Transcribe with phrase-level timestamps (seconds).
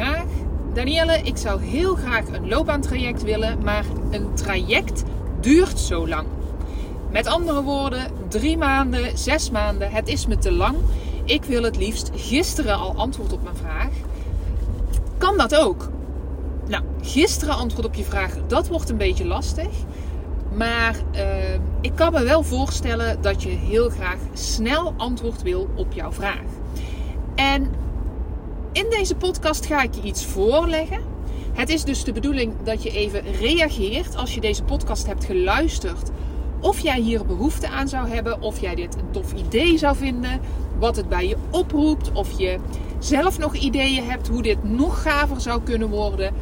[0.00, 0.24] Vraag:
[0.74, 5.02] Danielle, ik zou heel graag een loopbaantraject willen, maar een traject
[5.40, 6.26] duurt zo lang.
[7.10, 10.76] Met andere woorden, drie maanden, zes maanden, het is me te lang.
[11.24, 13.90] Ik wil het liefst gisteren al antwoord op mijn vraag.
[15.18, 15.88] Kan dat ook?
[16.68, 19.70] Nou, gisteren antwoord op je vraag, dat wordt een beetje lastig.
[20.54, 21.22] Maar uh,
[21.80, 26.44] ik kan me wel voorstellen dat je heel graag snel antwoord wil op jouw vraag.
[27.34, 27.70] En
[28.72, 31.00] in deze podcast ga ik je iets voorleggen.
[31.52, 36.10] Het is dus de bedoeling dat je even reageert als je deze podcast hebt geluisterd.
[36.60, 40.40] Of jij hier behoefte aan zou hebben, of jij dit een tof idee zou vinden,
[40.78, 42.58] wat het bij je oproept, of je
[42.98, 46.34] zelf nog ideeën hebt hoe dit nog gaver zou kunnen worden.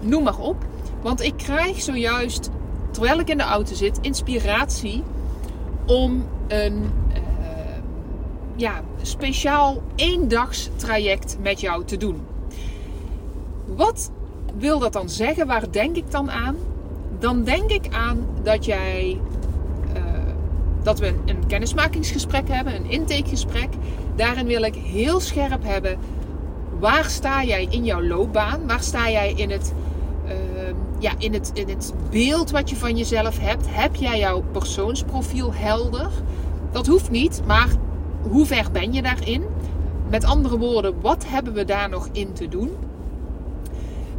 [0.00, 0.64] Noem maar op.
[1.02, 2.50] Want ik krijg zojuist,
[2.90, 5.02] terwijl ik in de auto zit, inspiratie
[5.86, 6.90] om een
[8.56, 12.20] ja, speciaal eendags traject met jou te doen.
[13.64, 14.10] Wat
[14.58, 15.46] wil dat dan zeggen?
[15.46, 16.56] Waar denk ik dan aan?
[17.18, 19.20] Dan denk ik aan dat jij
[19.96, 20.02] uh,
[20.82, 23.68] dat we een, kennismakingsgesprek hebben, een intakegesprek.
[24.14, 25.98] Daarin wil ik heel scherp hebben
[26.78, 28.66] waar sta jij in jouw loopbaan?
[28.66, 29.72] Waar sta jij in het,
[30.24, 30.32] uh,
[30.98, 33.66] ja, in het, in het beeld wat je van jezelf hebt?
[33.68, 36.10] Heb jij jouw persoonsprofiel helder?
[36.72, 37.68] Dat hoeft niet, maar
[38.30, 39.44] hoe ver ben je daarin?
[40.10, 42.70] Met andere woorden, wat hebben we daar nog in te doen?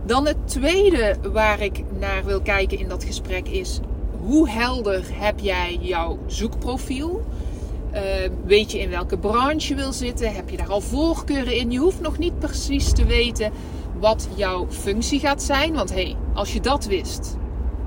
[0.05, 3.79] Dan het tweede waar ik naar wil kijken in dat gesprek is:
[4.25, 7.25] hoe helder heb jij jouw zoekprofiel?
[7.93, 8.01] Uh,
[8.45, 10.33] weet je in welke branche je wil zitten?
[10.33, 11.71] Heb je daar al voorkeuren in?
[11.71, 13.51] Je hoeft nog niet precies te weten
[13.99, 15.73] wat jouw functie gaat zijn.
[15.73, 17.37] Want hey, als je dat wist,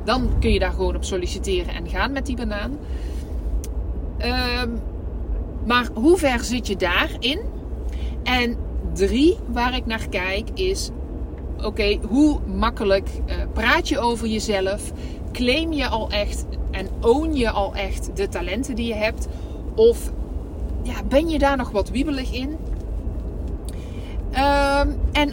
[0.05, 2.79] dan kun je daar gewoon op solliciteren en gaan met die banaan.
[4.19, 4.63] Uh,
[5.67, 7.41] maar hoe ver zit je daarin?
[8.23, 8.57] En
[8.95, 10.91] drie, waar ik naar kijk, is:
[11.63, 14.93] oké, hoe makkelijk uh, praat je over jezelf?
[15.33, 19.29] Claim je al echt en own je al echt de talenten die je hebt?
[19.75, 20.13] Of
[20.83, 22.57] ja, ben je daar nog wat wiebelig in?
[24.33, 25.33] Um, en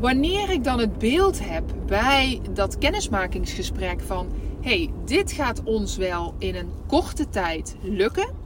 [0.00, 4.26] wanneer ik dan het beeld heb bij dat kennismakingsgesprek van:
[4.60, 8.41] hey, dit gaat ons wel in een korte tijd lukken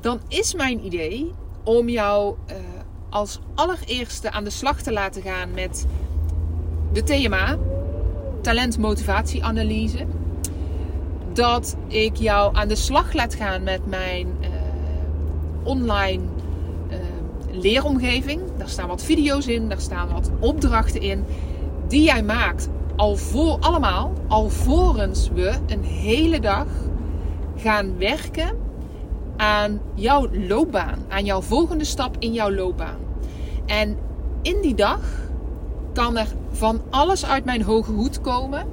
[0.00, 2.56] dan is mijn idee om jou uh,
[3.08, 5.86] als allereerste aan de slag te laten gaan met
[6.92, 7.58] de TMA,
[8.42, 10.06] talentmotivatieanalyse.
[11.32, 14.48] Dat ik jou aan de slag laat gaan met mijn uh,
[15.62, 16.22] online
[16.90, 16.96] uh,
[17.50, 18.40] leeromgeving.
[18.56, 21.24] Daar staan wat video's in, daar staan wat opdrachten in
[21.88, 26.66] die jij maakt al voor allemaal, alvorens we een hele dag
[27.56, 28.67] gaan werken
[29.38, 32.98] aan jouw loopbaan, aan jouw volgende stap in jouw loopbaan.
[33.66, 33.96] En
[34.42, 35.00] in die dag
[35.92, 38.66] kan er van alles uit mijn hoge hoed komen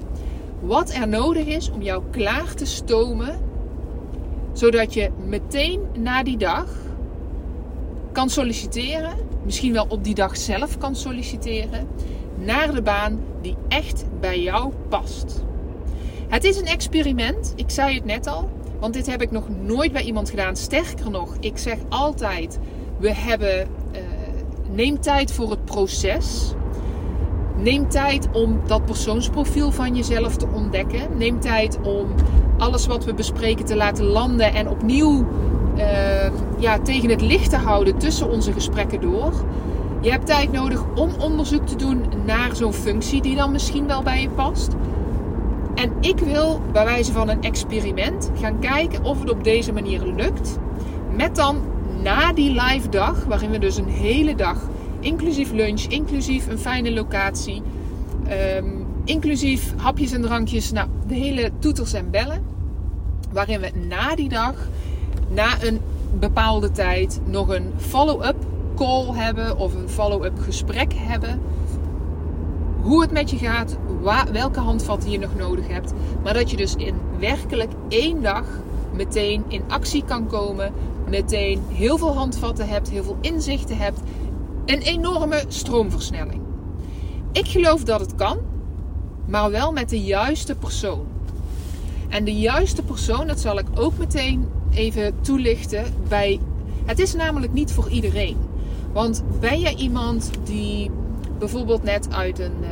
[0.62, 3.40] wat er nodig is om jou klaar te stomen,
[4.54, 6.68] zodat je meteen na die dag
[8.12, 11.88] kan solliciteren, misschien wel op die dag zelf kan solliciteren,
[12.36, 15.44] naar de baan die echt bij jou past.
[16.28, 18.50] Het is een experiment, ik zei het net al.
[18.80, 20.56] Want dit heb ik nog nooit bij iemand gedaan.
[20.56, 22.60] Sterker nog, ik zeg altijd:
[22.98, 23.68] we hebben.
[23.92, 24.00] Uh,
[24.72, 26.54] neem tijd voor het proces.
[27.58, 31.18] Neem tijd om dat persoonsprofiel van jezelf te ontdekken.
[31.18, 32.08] Neem tijd om
[32.58, 35.26] alles wat we bespreken te laten landen en opnieuw
[35.78, 39.34] uh, ja, tegen het licht te houden tussen onze gesprekken door.
[40.02, 44.04] Je hebt tijd nodig om onderzoek te doen naar zo'n functie die dan misschien wel
[44.04, 44.72] bij je past.
[45.76, 50.02] En ik wil bij wijze van een experiment gaan kijken of het op deze manier
[50.16, 50.58] lukt.
[51.16, 51.62] Met dan
[52.04, 54.70] na die live dag, waarin we dus een hele dag,
[55.00, 57.62] inclusief lunch, inclusief een fijne locatie,
[58.58, 62.44] um, inclusief hapjes en drankjes, nou de hele toeters en bellen.
[63.32, 64.56] Waarin we na die dag,
[65.30, 65.80] na een
[66.20, 68.36] bepaalde tijd, nog een follow-up
[68.76, 71.42] call hebben of een follow-up gesprek hebben
[72.86, 73.78] hoe het met je gaat,
[74.32, 75.94] welke handvatten je nog nodig hebt.
[76.24, 78.44] Maar dat je dus in werkelijk één dag
[78.94, 80.74] meteen in actie kan komen
[81.10, 84.00] meteen heel veel handvatten hebt, heel veel inzichten hebt,
[84.66, 86.42] een enorme stroomversnelling.
[87.32, 88.38] Ik geloof dat het kan,
[89.26, 91.06] maar wel met de juiste persoon.
[92.10, 95.86] En de juiste persoon, dat zal ik ook meteen even toelichten.
[96.08, 96.40] Bij,
[96.86, 98.38] het is namelijk niet voor iedereen.
[98.94, 100.92] Want ben je iemand die
[101.40, 102.70] bijvoorbeeld net uit een uh,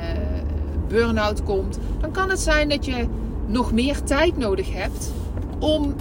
[0.88, 3.08] burn-out komt, dan kan het zijn dat je
[3.48, 5.12] nog meer tijd nodig hebt
[5.60, 5.96] om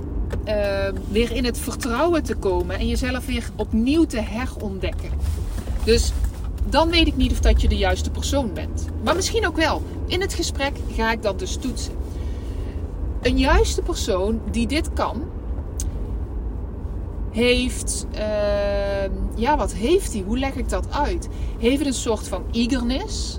[0.49, 0.55] uh,
[1.11, 5.11] weer in het vertrouwen te komen en jezelf weer opnieuw te herontdekken.
[5.85, 6.13] Dus
[6.69, 8.87] dan weet ik niet of dat je de juiste persoon bent.
[9.05, 9.83] Maar misschien ook wel.
[10.07, 11.93] In het gesprek ga ik dat dus toetsen.
[13.23, 15.23] Een juiste persoon die dit kan,
[17.33, 18.21] heeft, uh,
[19.35, 20.23] ja, wat heeft hij?
[20.27, 21.29] Hoe leg ik dat uit?
[21.59, 23.39] Heeft een soort van eagerness.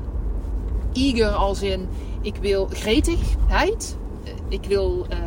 [0.94, 1.88] Eager als in,
[2.22, 3.98] ik wil gretigheid.
[4.50, 5.18] Ik wil uh,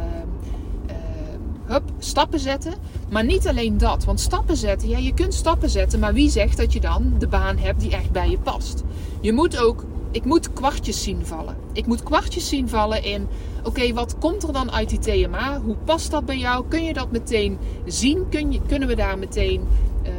[1.65, 2.75] hup, stappen zetten.
[3.11, 4.05] Maar niet alleen dat.
[4.05, 5.99] Want stappen zetten, ja, je kunt stappen zetten.
[5.99, 8.83] Maar wie zegt dat je dan de baan hebt die echt bij je past?
[9.21, 9.85] Je moet ook,
[10.17, 11.57] ik moet kwartjes zien vallen.
[11.73, 13.29] Ik moet kwartjes zien vallen in,
[13.65, 15.61] oké, wat komt er dan uit die TMA?
[15.61, 16.65] Hoe past dat bij jou?
[16.69, 18.29] Kun je dat meteen zien?
[18.29, 19.61] Kun je, kunnen we daar meteen
[20.03, 20.11] uh,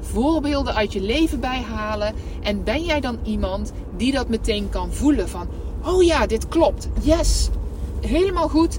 [0.00, 2.14] voorbeelden uit je leven bij halen?
[2.42, 5.48] En ben jij dan iemand die dat meteen kan voelen van,
[5.84, 6.88] oh ja, dit klopt.
[7.00, 7.48] Yes,
[8.00, 8.78] helemaal goed.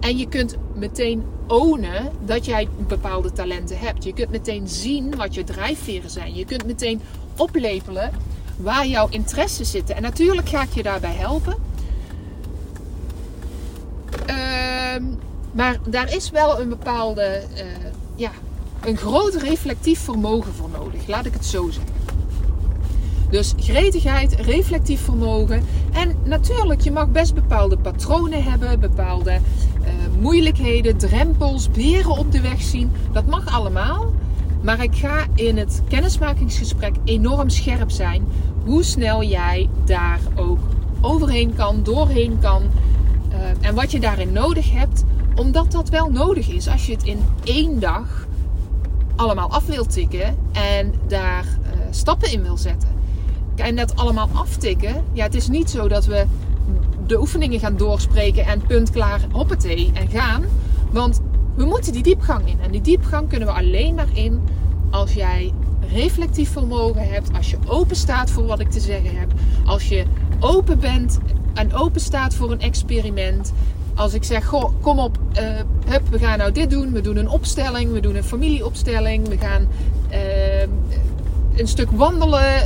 [0.00, 4.04] En je kunt meteen ownen dat jij bepaalde talenten hebt.
[4.04, 6.34] Je kunt meteen zien wat je drijfveren zijn.
[6.34, 7.00] Je kunt meteen
[7.36, 8.10] oplepelen
[8.56, 9.96] waar jouw interesses zitten.
[9.96, 11.56] En natuurlijk ga ik je daarbij helpen.
[14.30, 14.36] Uh,
[15.52, 17.62] maar daar is wel een bepaalde, uh,
[18.14, 18.30] ja,
[18.84, 21.06] een groot reflectief vermogen voor nodig.
[21.06, 21.92] Laat ik het zo zeggen.
[23.30, 25.64] Dus gretigheid, reflectief vermogen.
[25.92, 29.88] En natuurlijk, je mag best bepaalde patronen hebben, bepaalde uh,
[30.20, 32.92] moeilijkheden, drempels, beren op de weg zien.
[33.12, 34.12] Dat mag allemaal.
[34.62, 38.24] Maar ik ga in het kennismakingsgesprek enorm scherp zijn
[38.64, 40.58] hoe snel jij daar ook
[41.00, 42.62] overheen kan, doorheen kan.
[42.62, 45.04] Uh, en wat je daarin nodig hebt,
[45.34, 48.26] omdat dat wel nodig is als je het in één dag
[49.16, 52.88] allemaal af wilt tikken en daar uh, stappen in wil zetten
[53.56, 55.04] en dat allemaal aftikken.
[55.12, 56.26] Ja, het is niet zo dat we
[57.06, 60.44] de oefeningen gaan doorspreken en punt klaar, hoppatee en gaan.
[60.90, 61.20] Want
[61.54, 62.60] we moeten die diepgang in.
[62.60, 64.40] En die diepgang kunnen we alleen maar in
[64.90, 65.52] als jij
[65.92, 67.32] reflectief vermogen hebt.
[67.36, 69.32] Als je open staat voor wat ik te zeggen heb.
[69.64, 70.04] Als je
[70.40, 71.18] open bent
[71.54, 73.52] en open staat voor een experiment.
[73.94, 75.42] Als ik zeg, kom op, uh,
[75.86, 76.92] hup, we gaan nou dit doen.
[76.92, 79.28] We doen een opstelling, we doen een familieopstelling.
[79.28, 79.68] We gaan
[80.10, 80.60] uh,
[81.56, 82.62] een stuk wandelen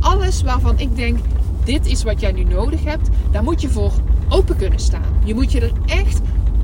[0.00, 1.18] alles waarvan ik denk,
[1.64, 3.92] dit is wat jij nu nodig hebt, daar moet je voor
[4.28, 5.20] open kunnen staan.
[5.24, 6.20] Je moet je er echt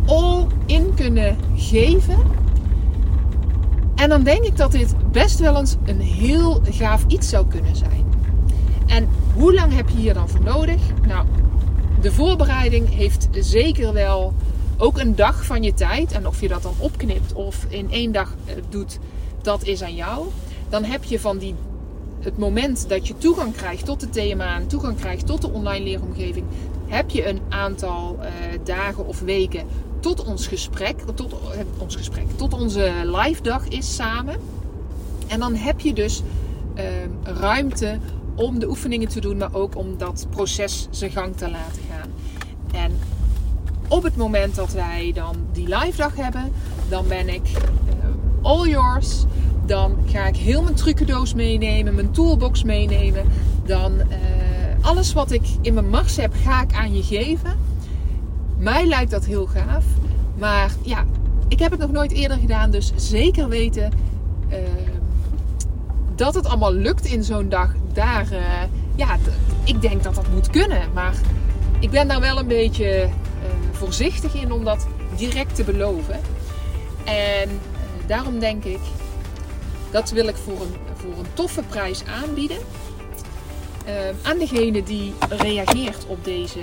[0.09, 2.19] all in kunnen geven.
[3.95, 7.77] En dan denk ik dat dit best wel eens een heel gaaf iets zou kunnen
[7.77, 8.05] zijn.
[8.87, 10.81] En hoe lang heb je hier dan voor nodig?
[11.07, 11.27] Nou,
[12.01, 14.35] de voorbereiding heeft zeker wel
[14.77, 16.13] ook een dag van je tijd.
[16.13, 18.99] En of je dat dan opknipt of in één dag eh, doet,
[19.43, 20.27] dat is aan jou.
[20.69, 21.55] Dan heb je van die
[22.21, 25.85] het moment dat je toegang krijgt tot de TMA en toegang krijgt tot de online
[25.85, 26.47] leeromgeving,
[26.87, 28.27] heb je een aantal uh,
[28.65, 29.67] dagen of weken
[30.01, 31.39] tot ons gesprek, tot uh,
[31.79, 34.37] ons gesprek, tot onze live dag is samen.
[35.27, 36.23] En dan heb je dus
[36.77, 36.85] uh,
[37.23, 37.99] ruimte
[38.35, 42.11] om de oefeningen te doen, maar ook om dat proces zijn gang te laten gaan.
[42.73, 42.99] En
[43.89, 46.53] op het moment dat wij dan die live dag hebben,
[46.89, 47.51] dan ben ik
[48.43, 49.25] all yours
[49.69, 53.25] dan ga ik heel mijn trucendoos meenemen, mijn toolbox meenemen.
[53.67, 54.07] Dan uh,
[54.81, 57.59] alles wat ik in mijn mars heb, ga ik aan je geven.
[58.59, 59.85] Mij lijkt dat heel gaaf.
[60.39, 61.05] Maar ja,
[61.49, 62.71] ik heb het nog nooit eerder gedaan.
[62.71, 63.93] Dus zeker weten
[64.51, 64.59] uh,
[66.15, 67.75] dat het allemaal lukt in zo'n dag.
[67.93, 68.63] Daar, uh,
[68.95, 69.17] ja,
[69.65, 70.83] ik denk dat dat moet kunnen.
[70.95, 71.15] Maar
[71.81, 73.09] ik ben daar wel een beetje
[73.73, 76.21] voorzichtig in om dat direct te beloven.
[77.05, 77.49] En
[78.07, 78.81] daarom denk ik,
[79.91, 82.59] dat wil ik voor een, voor een toffe prijs aanbieden.
[83.87, 86.61] Uh, aan degene die reageert op deze,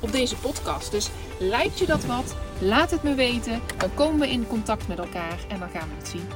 [0.00, 0.90] op deze podcast.
[0.90, 2.34] Dus lijkt je dat wat?
[2.58, 3.60] Laat het me weten.
[3.76, 6.28] Dan komen we in contact met elkaar en dan gaan we het zien.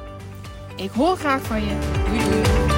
[0.76, 1.78] Ik hoor graag van je.
[2.08, 2.77] Doei.